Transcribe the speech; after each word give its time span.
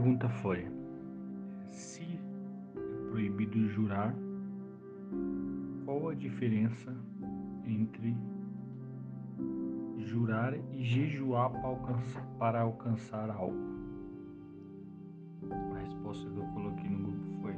pergunta 0.00 0.30
foi: 0.30 0.66
se 1.68 2.18
é 2.74 3.10
proibido 3.10 3.68
jurar, 3.68 4.14
qual 5.84 6.08
a 6.08 6.14
diferença 6.14 6.90
entre 7.66 8.16
jurar 9.98 10.54
e 10.72 10.82
jejuar 10.82 11.50
para 11.50 11.66
alcançar, 11.66 12.26
para 12.38 12.60
alcançar 12.62 13.30
algo? 13.30 13.58
A 15.74 15.78
resposta 15.80 16.30
que 16.30 16.38
eu 16.38 16.46
coloquei 16.46 16.88
no 16.88 16.98
grupo 16.98 17.42
foi: 17.42 17.54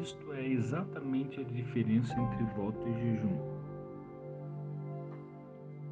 Isto 0.00 0.32
é 0.32 0.46
exatamente 0.46 1.40
a 1.40 1.44
diferença 1.44 2.14
entre 2.20 2.44
voto 2.54 2.86
e 2.88 2.92
jejum. 3.00 3.59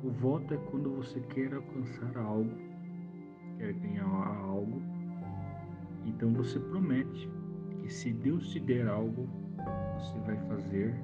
O 0.01 0.11
voto 0.11 0.55
é 0.55 0.57
quando 0.71 0.95
você 0.95 1.19
quer 1.19 1.53
alcançar 1.53 2.17
algo, 2.19 2.53
quer 3.57 3.73
ganhar 3.73 4.05
algo, 4.05 4.81
então 6.07 6.33
você 6.33 6.61
promete 6.61 7.29
que 7.81 7.93
se 7.93 8.13
Deus 8.13 8.49
te 8.51 8.61
der 8.61 8.87
algo, 8.87 9.29
você 9.95 10.17
vai 10.21 10.37
fazer 10.47 10.95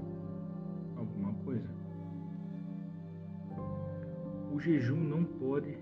alguma 0.97 1.33
coisa. 1.45 1.69
O 4.53 4.61
jejum 4.61 5.01
não 5.01 5.25
pode 5.25 5.77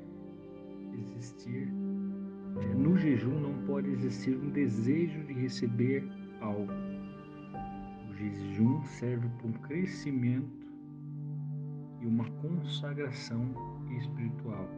existir, 0.95 1.69
é, 2.62 2.75
no 2.75 2.97
jejum 2.97 3.39
não 3.39 3.67
pode 3.67 3.91
existir 3.91 4.39
um 4.39 4.48
desejo 4.48 5.23
de 5.25 5.34
receber 5.34 6.03
algo. 6.41 6.73
O 8.09 8.15
jejum 8.15 8.83
serve 8.84 9.29
para 9.37 9.48
um 9.48 9.53
crescimento 9.53 10.61
uma 12.23 12.31
consagração 12.41 13.42
espiritual. 13.98 14.69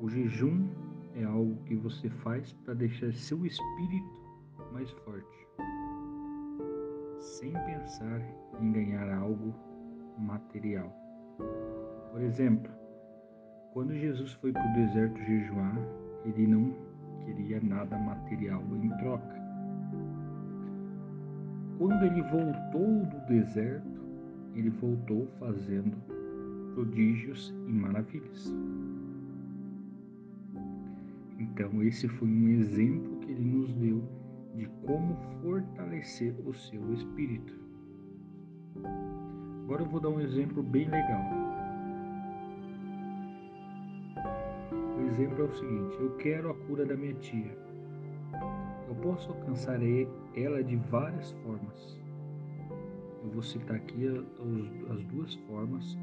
O 0.00 0.08
jejum 0.08 0.68
é 1.14 1.24
algo 1.24 1.56
que 1.64 1.74
você 1.74 2.10
faz 2.10 2.52
para 2.64 2.74
deixar 2.74 3.12
seu 3.12 3.44
espírito 3.46 4.06
mais 4.72 4.90
forte, 4.90 5.48
sem 7.18 7.52
pensar 7.52 8.20
em 8.60 8.72
ganhar 8.72 9.10
algo 9.18 9.54
material. 10.18 10.92
Por 12.12 12.20
exemplo, 12.20 12.70
quando 13.72 13.94
Jesus 13.94 14.32
foi 14.34 14.52
para 14.52 14.70
o 14.70 14.74
deserto 14.74 15.18
jejuar, 15.22 15.78
ele 16.24 16.46
não 16.46 16.74
queria 17.24 17.60
nada 17.60 17.96
material 17.98 18.62
em 18.76 18.90
troca. 18.98 19.38
Quando 21.78 22.04
ele 22.04 22.22
voltou 22.22 23.06
do 23.06 23.26
deserto, 23.26 23.97
ele 24.58 24.70
voltou 24.70 25.26
fazendo 25.38 25.96
prodígios 26.74 27.54
e 27.66 27.72
maravilhas. 27.72 28.52
Então, 31.38 31.82
esse 31.82 32.08
foi 32.08 32.28
um 32.28 32.48
exemplo 32.48 33.18
que 33.18 33.30
ele 33.30 33.44
nos 33.44 33.72
deu 33.74 34.02
de 34.56 34.66
como 34.84 35.16
fortalecer 35.40 36.34
o 36.44 36.52
seu 36.52 36.92
espírito. 36.92 37.54
Agora 39.64 39.82
eu 39.82 39.88
vou 39.88 40.00
dar 40.00 40.08
um 40.08 40.20
exemplo 40.20 40.62
bem 40.62 40.88
legal. 40.88 41.22
O 44.96 45.06
exemplo 45.06 45.42
é 45.42 45.44
o 45.44 45.52
seguinte: 45.52 45.96
eu 46.00 46.16
quero 46.16 46.50
a 46.50 46.54
cura 46.66 46.84
da 46.84 46.96
minha 46.96 47.14
tia. 47.14 47.56
Eu 48.88 48.94
posso 49.02 49.28
alcançar 49.30 49.78
ela 50.34 50.64
de 50.64 50.76
várias 50.76 51.30
formas. 51.42 52.07
Eu 53.28 53.34
vou 53.34 53.42
citar 53.42 53.76
aqui 53.76 54.06
as 54.90 55.04
duas 55.04 55.34
formas 55.46 55.98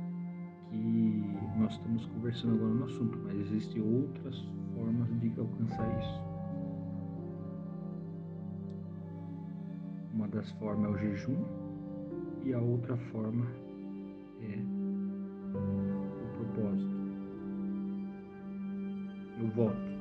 que 0.70 1.24
nós 1.58 1.72
estamos 1.72 2.06
conversando 2.06 2.54
agora 2.54 2.74
no 2.76 2.86
assunto, 2.86 3.20
mas 3.24 3.36
existem 3.40 3.82
outras 3.82 4.48
formas 4.76 5.10
de 5.20 5.34
alcançar 5.40 6.00
isso. 6.00 6.22
Uma 10.14 10.28
das 10.28 10.52
formas 10.52 10.86
é 10.86 10.94
o 10.94 10.98
jejum 11.00 11.44
e 12.44 12.54
a 12.54 12.60
outra 12.60 12.96
forma 12.96 13.48
é 14.42 14.60
o 15.58 16.38
propósito. 16.38 16.96
O 19.44 19.48
voto. 19.48 19.96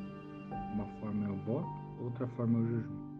Uma 0.75 0.87
forma 1.01 1.25
é 1.25 1.31
o 1.31 1.37
voto, 1.37 1.71
outra 2.01 2.27
forma 2.29 2.59
é 2.59 2.63
o 2.63 2.67
jejum. 2.67 3.14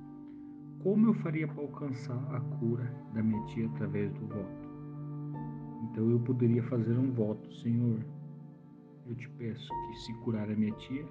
Como 0.85 1.07
eu 1.07 1.15
faria 1.15 1.49
para 1.49 1.63
alcançar 1.63 2.23
a 2.31 2.41
cura 2.59 2.85
da 3.15 3.23
minha 3.23 3.43
tia 3.47 3.67
através 3.69 4.13
do 4.13 4.27
voto? 4.27 4.69
Então 5.85 6.11
eu 6.11 6.21
poderia 6.21 6.63
fazer 6.65 6.99
um 6.99 7.11
voto, 7.11 7.51
Senhor. 7.55 8.05
Eu 9.07 9.15
te 9.15 9.27
peço 9.31 9.67
que 9.67 9.95
se 10.01 10.13
curar 10.19 10.45
a 10.51 10.55
minha 10.55 10.75
tia, 10.75 11.07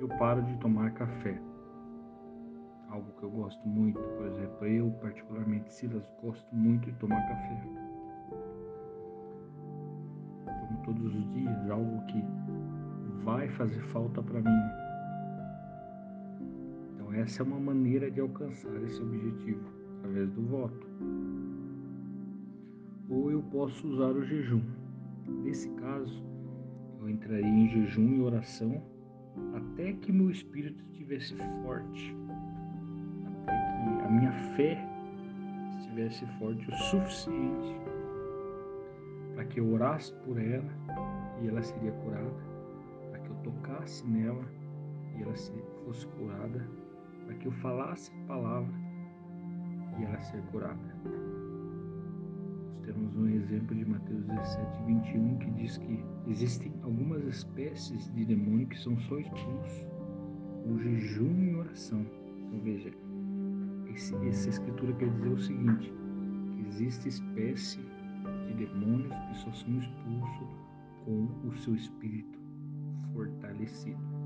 eu 0.00 0.08
paro 0.18 0.42
de 0.42 0.56
tomar 0.56 0.90
café. 0.92 1.38
Algo 2.88 3.12
que 3.18 3.22
eu 3.22 3.30
gosto 3.30 3.68
muito, 3.68 4.00
por 4.00 4.26
exemplo, 4.28 4.66
eu 4.66 4.90
particularmente, 4.92 5.70
Silas, 5.74 6.10
gosto 6.22 6.56
muito 6.56 6.90
de 6.90 6.96
tomar 6.98 7.20
café. 7.28 7.62
Tomo 10.46 10.82
todos 10.82 11.14
os 11.14 11.30
dias, 11.34 11.70
algo 11.70 12.06
que 12.06 12.24
vai 13.22 13.50
fazer 13.50 13.82
falta 13.92 14.22
para 14.22 14.40
mim 14.40 14.87
então, 17.08 17.22
essa 17.22 17.42
é 17.42 17.46
uma 17.46 17.58
maneira 17.58 18.10
de 18.10 18.20
alcançar 18.20 18.74
esse 18.82 19.00
objetivo, 19.00 19.62
através 19.98 20.30
do 20.30 20.42
voto. 20.42 20.86
Ou 23.08 23.30
eu 23.30 23.42
posso 23.44 23.88
usar 23.88 24.10
o 24.10 24.22
jejum. 24.22 24.60
Nesse 25.42 25.70
caso, 25.76 26.22
eu 27.00 27.08
entraria 27.08 27.46
em 27.46 27.68
jejum 27.68 28.16
e 28.16 28.20
oração 28.20 28.82
até 29.54 29.94
que 29.94 30.12
meu 30.12 30.30
espírito 30.30 30.84
estivesse 30.92 31.34
forte, 31.62 32.14
até 33.46 33.52
que 33.52 34.04
a 34.04 34.10
minha 34.10 34.32
fé 34.54 34.78
estivesse 35.78 36.26
forte 36.38 36.68
o 36.68 36.74
suficiente 36.76 37.74
para 39.34 39.44
que 39.44 39.60
eu 39.60 39.72
orasse 39.72 40.12
por 40.26 40.38
ela 40.38 40.70
e 41.40 41.48
ela 41.48 41.62
seria 41.62 41.92
curada, 41.92 42.34
para 43.10 43.20
que 43.20 43.30
eu 43.30 43.36
tocasse 43.36 44.06
nela 44.06 44.44
e 45.16 45.22
ela 45.22 45.34
fosse 45.84 46.06
curada 46.08 46.87
para 47.28 47.36
que 47.36 47.46
eu 47.46 47.52
falasse 47.52 48.10
a 48.10 48.26
palavra 48.26 48.74
e 49.98 50.04
ela 50.04 50.18
ser 50.22 50.40
curada. 50.44 50.80
Nós 52.70 52.80
temos 52.86 53.14
um 53.16 53.28
exemplo 53.28 53.76
de 53.76 53.84
Mateus 53.84 54.24
17, 54.24 54.82
21 54.86 55.36
que 55.36 55.50
diz 55.50 55.76
que 55.76 56.02
existem 56.26 56.72
algumas 56.82 57.22
espécies 57.24 58.10
de 58.14 58.24
demônio 58.24 58.66
que 58.68 58.78
são 58.78 58.98
só 59.00 59.18
expulsos 59.18 59.86
com 60.64 60.78
jejum 60.78 61.44
e 61.44 61.54
oração. 61.56 62.06
Então 62.38 62.60
veja, 62.60 62.90
esse, 63.94 64.16
essa 64.26 64.48
escritura 64.48 64.94
quer 64.94 65.10
dizer 65.10 65.28
o 65.28 65.38
seguinte, 65.38 65.92
que 66.54 66.66
existe 66.68 67.08
espécie 67.08 67.80
de 68.46 68.54
demônios 68.54 69.14
que 69.14 69.36
só 69.36 69.52
são 69.52 69.78
expulsos 69.78 70.48
com 71.04 71.28
o 71.46 71.52
seu 71.58 71.74
espírito 71.74 72.38
fortalecido. 73.12 74.17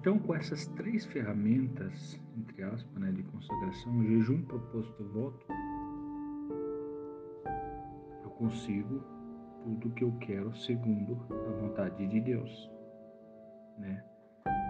Então, 0.00 0.16
com 0.16 0.32
essas 0.32 0.64
três 0.68 1.04
ferramentas, 1.06 2.20
entre 2.36 2.62
aspas, 2.62 3.02
né, 3.02 3.10
de 3.10 3.24
consagração, 3.24 4.04
jejum, 4.04 4.42
propósito 4.42 5.04
voto, 5.08 5.44
eu 8.22 8.30
consigo 8.30 9.02
tudo 9.64 9.90
que 9.94 10.04
eu 10.04 10.12
quero 10.20 10.54
segundo 10.54 11.18
a 11.30 11.60
vontade 11.60 12.06
de 12.06 12.20
Deus. 12.20 12.70
Né? 13.76 14.04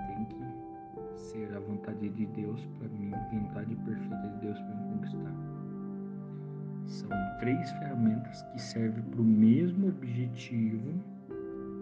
Tem 0.06 0.24
que 0.24 1.20
ser 1.20 1.54
a 1.54 1.60
vontade 1.60 2.08
de 2.08 2.26
Deus 2.28 2.66
para 2.78 2.88
mim, 2.88 3.10
vontade 3.30 3.76
perfeita 3.76 4.28
de 4.28 4.40
Deus 4.40 4.58
para 4.58 4.74
me 4.76 4.94
conquistar. 4.94 5.34
São 6.86 7.10
três 7.38 7.70
ferramentas 7.72 8.42
que 8.44 8.62
servem 8.62 9.04
para 9.04 9.20
o 9.20 9.24
mesmo 9.24 9.88
objetivo, 9.88 11.04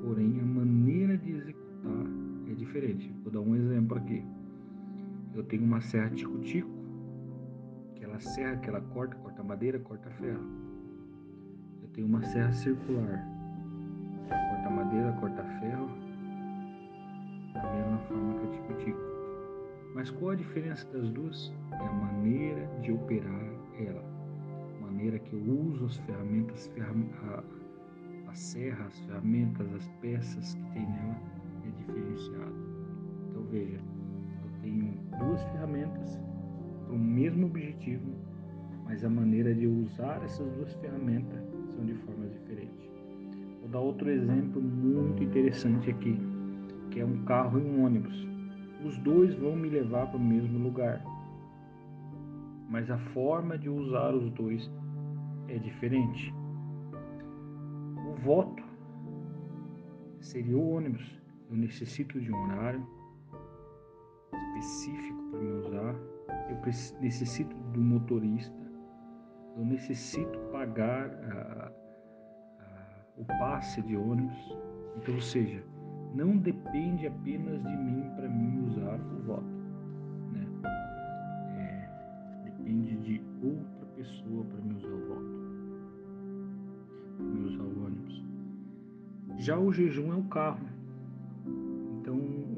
porém 0.03 0.41
a 0.41 0.45
maneira 0.45 1.17
de 1.17 1.31
executar 1.31 2.27
é 2.51 2.55
diferente. 2.55 3.13
Vou 3.23 3.33
dar 3.33 3.41
um 3.41 3.55
exemplo 3.55 3.97
aqui. 3.97 4.25
Eu 5.35 5.43
tenho 5.45 5.65
uma 5.65 5.81
serra 5.81 6.11
tico-tico, 6.11 6.71
que 7.95 8.05
ela 8.05 8.19
serra, 8.19 8.57
que 8.57 8.69
ela 8.69 8.81
corta, 8.81 9.17
corta 9.17 9.43
madeira, 9.43 9.79
corta 9.79 10.11
ferro. 10.11 10.45
Eu 11.83 11.89
tenho 11.89 12.07
uma 12.07 12.23
serra 12.23 12.53
circular, 12.53 13.27
corta 14.29 14.71
madeira, 14.71 15.13
corta 15.21 15.45
ferro, 15.61 15.89
da 17.53 17.73
mesma 17.75 17.99
forma 18.09 18.35
que 18.41 18.47
a 18.47 18.51
tico-tico. 18.51 19.01
Mas 19.95 20.11
qual 20.11 20.31
a 20.31 20.35
diferença 20.35 20.87
das 20.93 21.11
duas? 21.11 21.53
É 21.73 21.87
a 21.87 21.93
maneira 21.93 22.67
de 22.81 22.93
operar 22.93 23.51
ela. 23.79 24.05
A 24.79 24.85
maneira 24.87 25.19
que 25.19 25.35
eu 25.35 25.41
uso 25.41 25.87
as 25.87 25.97
ferramentas, 25.99 26.71
a, 26.79 28.31
a 28.31 28.35
serra, 28.35 28.87
as 28.87 28.99
ferramentas, 29.01 29.73
as 29.75 29.89
peças 30.01 30.55
que 30.55 30.63
tem 30.73 30.87
nela 30.87 31.46
diferenciado. 31.77 32.55
Então 33.31 33.43
veja, 33.45 33.79
eu 34.43 34.61
tenho 34.63 34.95
duas 35.19 35.43
ferramentas 35.45 36.21
para 36.85 36.95
o 36.95 36.99
mesmo 36.99 37.47
objetivo, 37.47 38.13
mas 38.85 39.05
a 39.05 39.11
maneira 39.11 39.55
de 39.55 39.67
usar 39.67 40.23
essas 40.25 40.51
duas 40.53 40.73
ferramentas 40.75 41.43
são 41.75 41.85
de 41.85 41.95
formas 41.95 42.33
diferentes. 42.33 42.91
Vou 43.61 43.69
dar 43.69 43.81
outro 43.81 44.09
exemplo 44.09 44.63
muito 44.63 45.23
interessante 45.23 45.91
aqui, 45.91 46.19
que 46.91 47.01
é 47.01 47.05
um 47.05 47.25
carro 47.25 47.59
e 47.59 47.63
um 47.63 47.85
ônibus. 47.85 48.27
Os 48.85 48.97
dois 48.99 49.35
vão 49.35 49.57
me 49.57 49.69
levar 49.69 50.07
para 50.07 50.19
o 50.19 50.23
mesmo 50.23 50.59
lugar, 50.59 51.05
mas 52.69 52.91
a 52.91 52.99
forma 52.99 53.59
de 53.59 53.69
usar 53.69 54.15
os 54.15 54.31
dois 54.33 54.71
é 55.49 55.59
diferente. 55.59 56.33
O 58.09 58.15
voto 58.23 58.63
seria 60.21 60.57
o 60.57 60.77
ônibus. 60.77 61.26
Eu 61.49 61.57
necessito 61.57 62.21
de 62.21 62.33
um 62.33 62.43
horário 62.45 62.87
específico 64.33 65.31
para 65.31 65.41
me 65.41 65.53
usar. 65.53 65.95
Eu 66.49 67.01
necessito 67.01 67.57
do 67.73 67.81
motorista. 67.81 68.67
Eu 69.57 69.65
necessito 69.65 70.39
pagar 70.51 71.09
a, 71.09 71.69
a, 71.69 71.73
o 73.17 73.25
passe 73.25 73.81
de 73.83 73.97
ônibus. 73.97 74.57
Então, 74.97 75.15
ou 75.15 75.21
seja, 75.21 75.63
não 76.15 76.37
depende 76.37 77.07
apenas 77.07 77.63
de 77.63 77.77
mim 77.77 78.11
para 78.17 78.29
mim 78.29 78.67
usar 78.67 78.99
o 79.01 79.23
voto. 79.23 79.57
Né? 80.33 80.47
É, 81.59 81.89
depende 82.45 82.97
de 82.97 83.23
outra 83.43 83.87
pessoa 83.95 84.45
para 84.45 84.61
me 84.63 84.75
usar 84.75 84.89
o 84.89 85.09
voto. 85.09 85.37
Me 87.21 87.41
usar 87.45 87.63
o 87.63 87.85
ônibus. 87.85 88.25
Já 89.39 89.59
o 89.59 89.73
jejum 89.73 90.13
é 90.13 90.17
o 90.17 90.25
carro. 90.25 90.76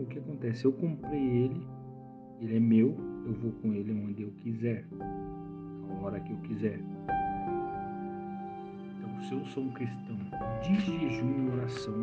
Que 0.09 0.19
acontece? 0.19 0.65
Eu 0.65 0.73
comprei 0.73 1.21
ele, 1.21 1.67
ele 2.41 2.57
é 2.57 2.61
meu, 2.61 2.97
eu 3.27 3.33
vou 3.35 3.53
com 3.53 3.73
ele 3.73 3.93
onde 3.93 4.23
eu 4.23 4.31
quiser, 4.43 4.85
a 5.01 6.05
hora 6.05 6.19
que 6.21 6.33
eu 6.33 6.39
quiser. 6.39 6.81
Então, 8.97 9.21
se 9.21 9.35
eu 9.35 9.45
sou 9.47 9.65
um 9.65 9.73
cristão 9.73 10.17
de 10.63 10.81
jejum 10.81 11.47
e 11.47 11.51
oração, 11.51 11.95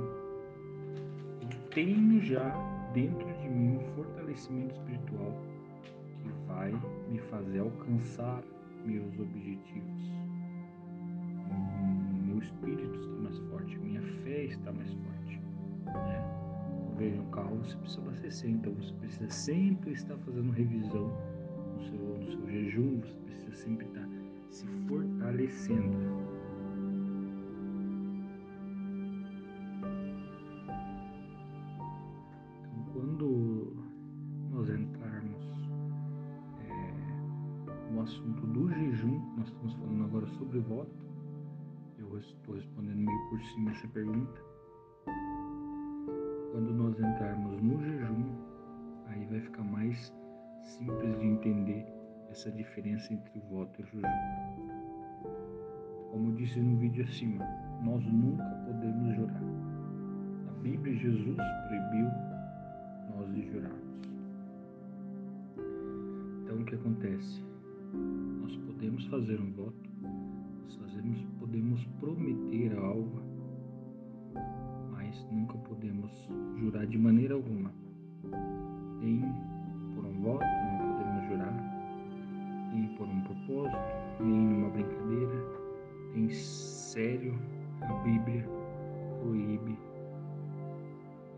eu 1.41 1.69
tenho 1.71 2.21
já 2.21 2.53
dentro 2.93 3.25
de 3.41 3.49
mim 3.49 3.77
um 3.77 3.95
fortalecimento 3.95 4.75
espiritual 4.75 5.33
que 6.21 6.29
vai 6.47 6.71
me 7.09 7.19
fazer 7.19 7.59
alcançar 7.59 8.43
meus 8.85 9.19
objetivos. 9.19 10.11
Meu 12.25 12.37
espírito 12.37 12.99
está 12.99 13.15
mais 13.21 13.39
forte, 13.49 13.77
minha 13.79 14.01
fé 14.01 14.45
está 14.45 14.71
mais 14.71 14.93
forte. 14.93 15.41
Né? 15.85 16.44
Veja 16.95 17.21
um 17.21 17.29
carro, 17.29 17.57
você 17.57 17.75
precisa 17.77 18.01
abastecer, 18.01 18.49
então 18.49 18.73
você 18.73 18.93
precisa 18.93 19.29
sempre 19.29 19.91
estar 19.91 20.17
fazendo 20.19 20.51
revisão 20.51 21.11
no 21.73 21.83
seu, 21.83 21.99
no 21.99 22.31
seu 22.31 22.49
jejum, 22.49 23.01
você 23.01 23.13
precisa 23.25 23.55
sempre 23.55 23.87
estar 23.87 24.07
se 24.49 24.65
fortalecendo. 24.87 25.97
Então, 32.63 32.85
quando 32.93 33.73
nós 34.51 34.69
entrarmos 34.69 35.43
é, 36.69 37.91
no 37.91 38.01
assunto 38.01 38.47
do 38.47 38.69
jejum, 38.69 39.19
nós 39.37 39.47
estamos 39.47 39.73
falando 39.73 40.03
agora 40.05 40.27
sobre 40.27 40.59
voto, 40.59 41.05
eu 41.99 42.17
estou 42.17 42.55
respondendo 42.55 42.97
meio 42.97 43.29
por 43.29 43.41
cima 43.41 43.71
essa 43.71 43.87
pergunta 43.89 44.54
quando 46.55 46.73
nós 46.73 46.97
entrarmos 46.97 47.61
no 47.61 47.83
jejum, 47.83 48.23
aí 49.07 49.25
vai 49.25 49.41
ficar 49.41 49.61
mais 49.61 50.13
simples 50.63 51.19
de 51.19 51.25
entender 51.25 51.85
essa 52.29 52.49
diferença 52.49 53.13
entre 53.13 53.39
o 53.39 53.41
voto 53.41 53.81
e 53.81 53.83
o 53.83 53.87
jejum. 53.87 54.69
Como 56.11 56.31
eu 56.31 56.35
disse 56.35 56.57
no 56.57 56.77
vídeo 56.77 57.03
acima, 57.03 57.43
nós 57.83 58.01
nunca 58.05 58.45
podemos 58.65 59.15
jurar. 59.17 59.43
A 60.47 60.61
Bíblia 60.61 60.95
Jesus 60.95 61.35
proibiu 61.67 62.07
nós 63.13 63.33
de 63.33 63.51
jurarmos. 63.51 64.01
Então 66.41 66.61
o 66.61 66.63
que 66.63 66.75
acontece? 66.75 67.43
Nós 68.41 68.55
podemos 68.55 69.05
fazer 69.07 69.41
um 69.41 69.51
voto, 69.51 69.89
nós 70.63 70.75
fazemos, 70.77 71.21
podemos 71.37 71.85
prometer 71.99 72.77
algo 72.77 73.24
nunca 75.31 75.57
podemos 75.59 76.11
jurar 76.57 76.85
de 76.87 76.97
maneira 76.97 77.35
alguma. 77.35 77.71
Nem 79.01 79.21
por 79.93 80.05
um 80.05 80.21
voto, 80.21 80.45
não 80.79 80.97
podemos 80.97 81.27
jurar, 81.29 81.53
nem 82.73 82.87
por 82.95 83.07
um 83.07 83.21
propósito, 83.21 83.77
nem 84.19 84.31
numa 84.31 84.69
brincadeira. 84.69 85.65
Em 86.15 86.29
sério, 86.29 87.37
a 87.81 87.93
Bíblia 88.03 88.47
proíbe 89.21 89.77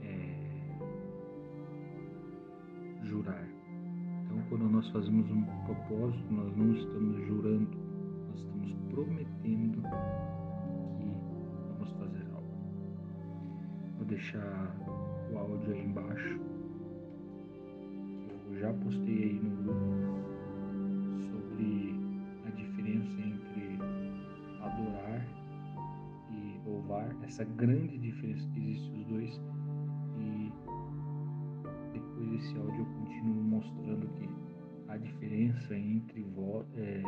é, 0.04 0.36
jurar. 3.04 3.48
Então, 4.24 4.38
quando 4.50 4.70
nós 4.70 4.88
fazemos 4.90 5.30
um 5.32 5.44
propósito, 5.66 6.32
nós 6.32 6.56
não 6.56 6.74
estamos 6.74 7.26
jurando, 7.28 7.78
nós 8.30 8.40
estamos 8.40 8.74
prometendo 8.92 9.82
deixar 14.18 14.76
o 15.32 15.38
áudio 15.38 15.74
aí 15.74 15.86
embaixo. 15.86 16.40
Eu 18.50 18.60
já 18.60 18.74
postei 18.74 19.24
aí 19.24 19.40
no 19.40 19.56
grupo 19.62 19.94
sobre 21.30 21.96
a 22.48 22.50
diferença 22.50 23.22
entre 23.22 23.78
adorar 24.60 25.24
e 26.32 26.60
louvar, 26.68 27.16
essa 27.24 27.44
grande 27.44 28.00
diferença 28.00 28.48
que 28.50 28.60
existe 28.60 28.92
os 28.92 29.06
dois. 29.06 29.42
E 30.18 30.52
depois 31.94 32.30
desse 32.32 32.58
áudio 32.58 32.80
eu 32.80 32.86
continuo 32.86 33.44
mostrando 33.44 34.08
que 34.16 34.28
a 34.88 34.98
diferença 34.98 35.76
entre 35.76 36.26
é, 36.76 36.82
é, 36.82 37.04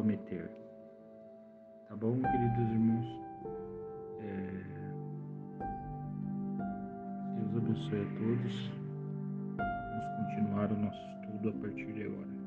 prometer. 0.00 0.50
Tá 1.88 1.96
bom, 1.96 2.18
queridos 2.22 2.70
irmãos? 2.70 3.06
É... 4.22 4.50
Deus 7.36 7.56
abençoe 7.56 8.00
a 8.00 8.04
todos. 8.18 8.70
Vamos 9.58 10.06
continuar 10.16 10.72
o 10.72 10.76
nosso 10.78 11.02
estudo 11.20 11.50
a 11.50 11.52
partir 11.60 11.92
de 11.92 12.02
agora. 12.04 12.39